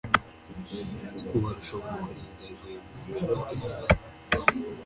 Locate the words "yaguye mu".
2.45-2.95